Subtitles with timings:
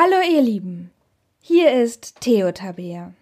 [0.00, 0.92] Hallo ihr Lieben,
[1.40, 3.14] hier ist Theo Tabea.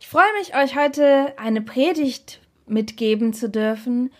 [0.00, 4.12] Ich freue mich, euch heute eine Predigt mitgeben zu dürfen,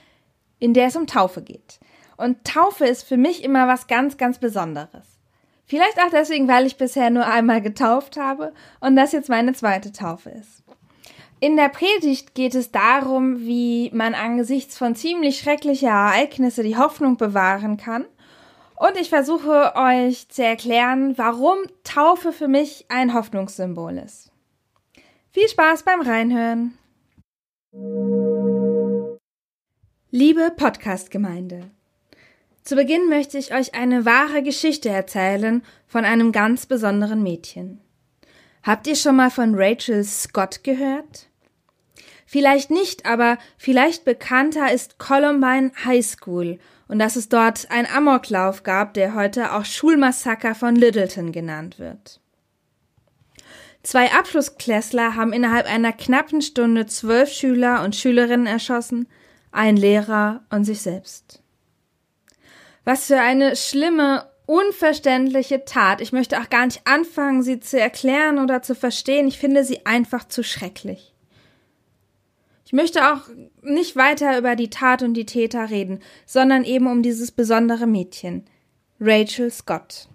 [0.61, 1.81] in der es um Taufe geht.
[2.17, 5.19] Und Taufe ist für mich immer was ganz, ganz Besonderes.
[5.67, 9.91] Vielleicht auch deswegen, weil ich bisher nur einmal getauft habe und das jetzt meine zweite
[9.91, 10.63] Taufe ist.
[11.41, 17.17] In der Predigt geht es darum, wie man angesichts von ziemlich schrecklicher Ereignisse die Hoffnung
[17.17, 18.05] bewahren kann
[18.77, 24.31] und ich versuche euch zu erklären, warum Taufe für mich ein Hoffnungssymbol ist.
[25.31, 26.79] Viel Spaß beim Reinhören.
[30.11, 31.71] Liebe Podcast-Gemeinde,
[32.63, 37.81] zu Beginn möchte ich euch eine wahre Geschichte erzählen von einem ganz besonderen Mädchen.
[38.63, 41.29] Habt ihr schon mal von Rachel Scott gehört?
[42.27, 48.63] Vielleicht nicht, aber vielleicht bekannter ist Columbine High School und dass es dort einen Amoklauf
[48.63, 52.21] gab, der heute auch Schulmassaker von Littleton genannt wird.
[53.83, 59.09] Zwei Abschlussklässler haben innerhalb einer knappen Stunde zwölf Schüler und Schülerinnen erschossen,
[59.53, 61.43] ein Lehrer und sich selbst.
[62.85, 66.01] Was für eine schlimme, unverständliche Tat.
[66.01, 69.27] Ich möchte auch gar nicht anfangen, sie zu erklären oder zu verstehen.
[69.27, 71.14] Ich finde sie einfach zu schrecklich.
[72.75, 73.21] Ich möchte auch
[73.63, 78.47] nicht weiter über die Tat und die Täter reden, sondern eben um dieses besondere Mädchen,
[78.99, 80.09] Rachel Scott.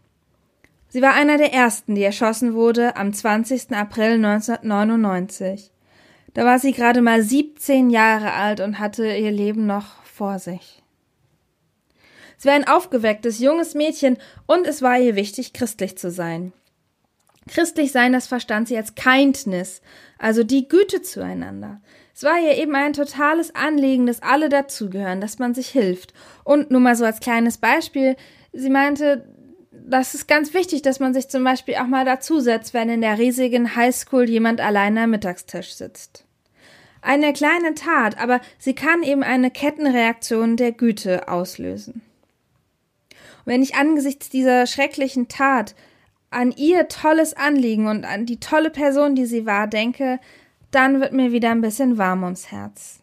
[0.89, 3.71] Sie war einer der ersten, die erschossen wurde am 20.
[3.71, 5.71] April 1999.
[6.33, 10.83] Da war sie gerade mal 17 Jahre alt und hatte ihr Leben noch vor sich.
[12.35, 16.52] Sie war ein aufgewecktes, junges Mädchen und es war ihr wichtig, christlich zu sein.
[17.47, 19.81] Christlich sein, das verstand sie als Kindness,
[20.17, 21.80] also die Güte zueinander.
[22.19, 26.13] Es war ihr eben ein totales Anliegen, dass alle dazugehören, dass man sich hilft.
[26.43, 28.17] Und nur mal so als kleines Beispiel,
[28.51, 29.25] sie meinte,
[29.71, 33.19] das ist ganz wichtig, dass man sich zum Beispiel auch mal dazusetzt, wenn in der
[33.19, 36.25] riesigen Highschool jemand alleine am Mittagstisch sitzt.
[37.02, 42.02] Eine kleine Tat, aber sie kann eben eine Kettenreaktion der Güte auslösen.
[43.11, 45.73] Und wenn ich angesichts dieser schrecklichen Tat
[46.31, 50.19] an ihr tolles Anliegen und an die tolle Person, die sie war, denke,
[50.71, 52.99] dann wird mir wieder ein bisschen warm ums Herz.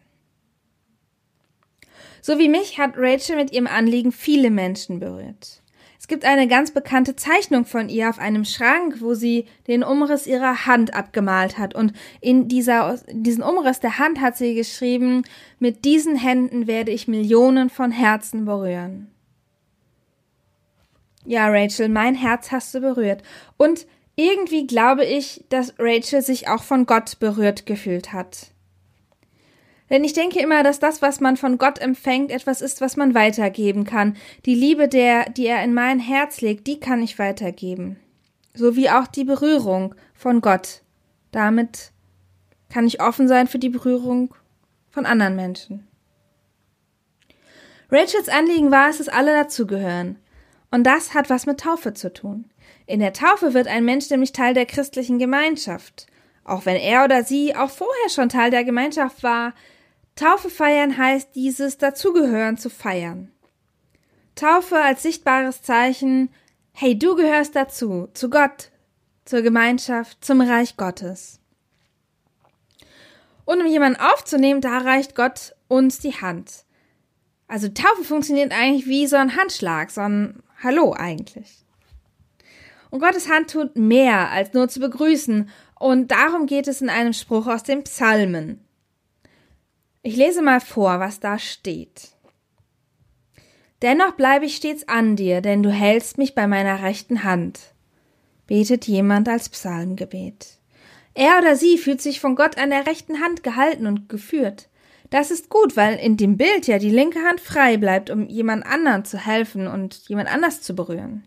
[2.21, 5.61] So wie mich hat Rachel mit ihrem Anliegen viele Menschen berührt.
[5.99, 10.27] Es gibt eine ganz bekannte Zeichnung von ihr auf einem Schrank, wo sie den Umriss
[10.27, 11.75] ihrer Hand abgemalt hat.
[11.75, 15.23] Und in dieser, diesen Umriss der Hand hat sie geschrieben,
[15.59, 19.11] mit diesen Händen werde ich Millionen von Herzen berühren.
[21.25, 23.21] Ja, Rachel, mein Herz hast du berührt.
[23.57, 23.85] Und
[24.17, 28.51] irgendwie glaube ich, dass Rachel sich auch von Gott berührt gefühlt hat.
[29.89, 33.13] Denn ich denke immer, dass das, was man von Gott empfängt, etwas ist, was man
[33.15, 34.17] weitergeben kann.
[34.45, 37.97] Die Liebe, der, die er in mein Herz legt, die kann ich weitergeben.
[38.53, 40.81] So wie auch die Berührung von Gott.
[41.31, 41.91] Damit
[42.69, 44.33] kann ich offen sein für die Berührung
[44.89, 45.87] von anderen Menschen.
[47.89, 50.17] Rachels Anliegen war es, dass alle dazugehören.
[50.71, 52.49] Und das hat was mit Taufe zu tun.
[52.85, 56.07] In der Taufe wird ein Mensch nämlich Teil der christlichen Gemeinschaft.
[56.43, 59.53] Auch wenn er oder sie auch vorher schon Teil der Gemeinschaft war.
[60.15, 63.31] Taufe feiern heißt dieses Dazugehören zu feiern.
[64.35, 66.29] Taufe als sichtbares Zeichen,
[66.71, 68.71] hey, du gehörst dazu, zu Gott,
[69.25, 71.39] zur Gemeinschaft, zum Reich Gottes.
[73.45, 76.65] Und um jemanden aufzunehmen, da reicht Gott uns die Hand.
[77.47, 81.65] Also Taufe funktioniert eigentlich wie so ein Handschlag, so ein Hallo eigentlich.
[82.89, 85.49] Und Gottes Hand tut mehr als nur zu begrüßen,
[85.79, 88.65] und darum geht es in einem Spruch aus den Psalmen.
[90.01, 92.09] Ich lese mal vor, was da steht.
[93.81, 97.59] Dennoch bleibe ich stets an dir, denn du hältst mich bei meiner rechten Hand,
[98.47, 100.57] betet jemand als Psalmgebet.
[101.13, 104.69] Er oder sie fühlt sich von Gott an der rechten Hand gehalten und geführt.
[105.09, 108.65] Das ist gut, weil in dem Bild ja die linke Hand frei bleibt, um jemand
[108.65, 111.23] anderen zu helfen und jemand anders zu berühren.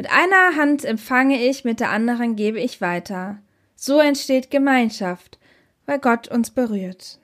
[0.00, 3.36] Mit einer Hand empfange ich, mit der anderen gebe ich weiter.
[3.76, 5.38] So entsteht Gemeinschaft,
[5.84, 7.18] weil Gott uns berührt.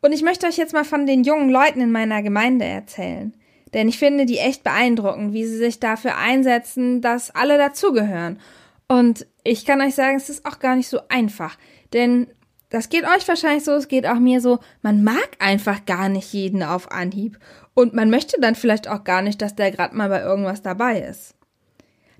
[0.00, 3.32] Und ich möchte euch jetzt mal von den jungen Leuten in meiner Gemeinde erzählen.
[3.72, 8.40] Denn ich finde die echt beeindruckend, wie sie sich dafür einsetzen, dass alle dazugehören.
[8.88, 11.56] Und ich kann euch sagen, es ist auch gar nicht so einfach.
[11.92, 12.26] Denn
[12.74, 16.32] das geht euch wahrscheinlich so, es geht auch mir so, man mag einfach gar nicht
[16.32, 17.38] jeden auf Anhieb.
[17.72, 21.00] Und man möchte dann vielleicht auch gar nicht, dass der gerade mal bei irgendwas dabei
[21.00, 21.34] ist.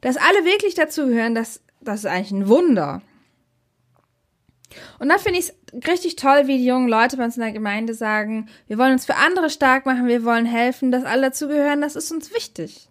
[0.00, 3.02] Dass alle wirklich dazugehören, das, das ist eigentlich ein Wunder.
[5.00, 7.52] Und da finde ich es richtig toll, wie die jungen Leute bei uns in der
[7.52, 11.80] Gemeinde sagen, wir wollen uns für andere stark machen, wir wollen helfen, dass alle dazugehören,
[11.80, 12.88] das ist uns wichtig.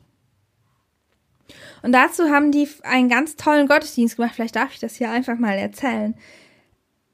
[1.81, 4.36] Und dazu haben die einen ganz tollen Gottesdienst gemacht.
[4.36, 6.15] Vielleicht darf ich das hier einfach mal erzählen.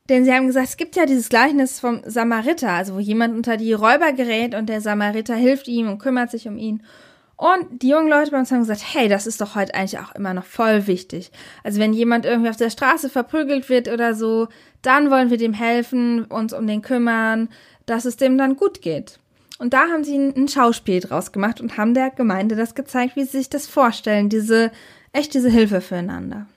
[0.10, 3.58] Denn sie haben gesagt, es gibt ja dieses Gleichnis vom Samariter, also wo jemand unter
[3.58, 6.82] die Räuber gerät und der Samariter hilft ihm und kümmert sich um ihn.
[7.38, 10.14] Und die jungen Leute bei uns haben gesagt, hey, das ist doch heute eigentlich auch
[10.16, 11.32] immer noch voll wichtig.
[11.64, 14.50] Also wenn jemand irgendwie auf der Straße verprügelt wird oder so,
[14.82, 17.48] dann wollen wir dem helfen, uns um den kümmern,
[17.86, 19.20] dass es dem dann gut geht.
[19.58, 23.24] Und da haben sie ein Schauspiel draus gemacht und haben der Gemeinde das gezeigt, wie
[23.24, 24.72] sie sich das vorstellen, diese,
[25.14, 26.48] echt diese Hilfe füreinander.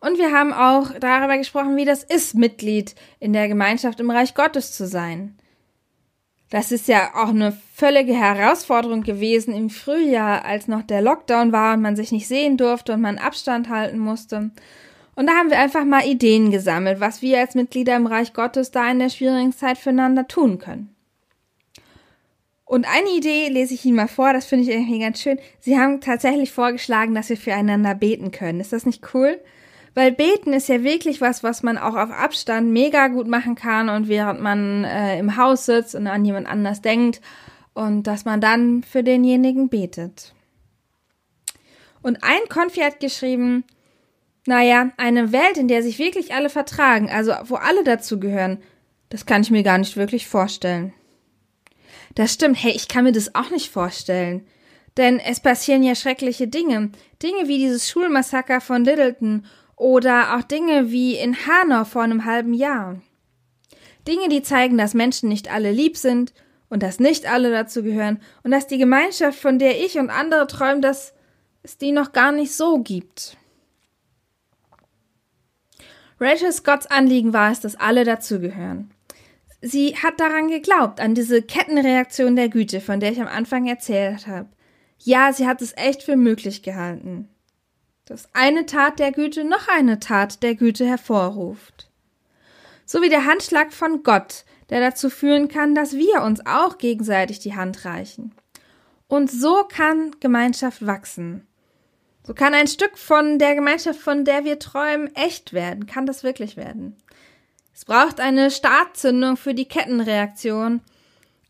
[0.00, 4.34] Und wir haben auch darüber gesprochen, wie das ist, Mitglied in der Gemeinschaft im Reich
[4.34, 5.36] Gottes zu sein.
[6.50, 11.74] Das ist ja auch eine völlige Herausforderung gewesen im Frühjahr, als noch der Lockdown war
[11.74, 14.50] und man sich nicht sehen durfte und man Abstand halten musste.
[15.16, 18.70] Und da haben wir einfach mal Ideen gesammelt, was wir als Mitglieder im Reich Gottes
[18.70, 20.95] da in der schwierigen Zeit füreinander tun können.
[22.66, 25.38] Und eine Idee lese ich Ihnen mal vor, das finde ich irgendwie ganz schön.
[25.60, 28.60] Sie haben tatsächlich vorgeschlagen, dass wir füreinander beten können.
[28.60, 29.40] Ist das nicht cool?
[29.94, 33.88] Weil beten ist ja wirklich was, was man auch auf Abstand mega gut machen kann
[33.88, 37.20] und während man äh, im Haus sitzt und an jemand anders denkt
[37.72, 40.34] und dass man dann für denjenigen betet.
[42.02, 43.64] Und ein Konfi hat geschrieben,
[44.44, 48.58] naja, eine Welt, in der sich wirklich alle vertragen, also wo alle dazugehören,
[49.08, 50.92] das kann ich mir gar nicht wirklich vorstellen.
[52.16, 54.46] Das stimmt, hey, ich kann mir das auch nicht vorstellen.
[54.96, 56.90] Denn es passieren ja schreckliche Dinge.
[57.22, 59.44] Dinge wie dieses Schulmassaker von Littleton
[59.76, 63.00] oder auch Dinge wie in Hanau vor einem halben Jahr.
[64.08, 66.32] Dinge, die zeigen, dass Menschen nicht alle lieb sind
[66.70, 70.46] und dass nicht alle dazu gehören und dass die Gemeinschaft, von der ich und andere
[70.46, 71.12] träumen, dass
[71.62, 73.36] es die noch gar nicht so gibt.
[76.18, 78.90] Rachel Scotts Anliegen war es, dass alle dazugehören.
[79.66, 84.26] Sie hat daran geglaubt, an diese Kettenreaktion der Güte, von der ich am Anfang erzählt
[84.26, 84.48] habe.
[84.98, 87.28] Ja, sie hat es echt für möglich gehalten
[88.06, 91.90] dass eine Tat der Güte noch eine Tat der Güte hervorruft.
[92.86, 97.40] So wie der Handschlag von Gott, der dazu führen kann, dass wir uns auch gegenseitig
[97.40, 98.32] die Hand reichen.
[99.08, 101.46] Und so kann Gemeinschaft wachsen.
[102.22, 106.22] So kann ein Stück von der Gemeinschaft, von der wir träumen, echt werden, kann das
[106.22, 106.96] wirklich werden.
[107.76, 110.80] Es braucht eine Startzündung für die Kettenreaktion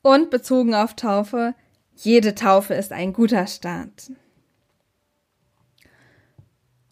[0.03, 1.55] und bezogen auf Taufe,
[1.95, 4.11] jede Taufe ist ein guter Start.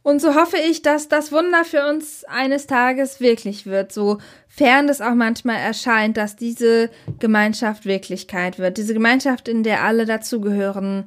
[0.03, 4.89] Und so hoffe ich, dass das Wunder für uns eines Tages wirklich wird, so fern
[4.89, 6.89] es auch manchmal erscheint, dass diese
[7.19, 8.79] Gemeinschaft Wirklichkeit wird.
[8.79, 11.07] Diese Gemeinschaft, in der alle dazugehören.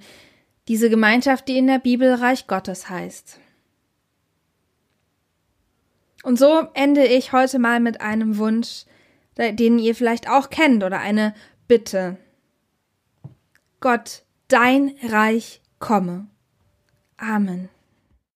[0.68, 3.40] Diese Gemeinschaft, die in der Bibel Reich Gottes heißt.
[6.24, 8.86] Und so ende ich heute mal mit einem Wunsch,
[9.38, 11.34] den ihr vielleicht auch kennt, oder eine
[11.68, 12.18] Bitte.
[13.80, 16.28] Gott, dein Reich komme.
[17.18, 17.70] Amen.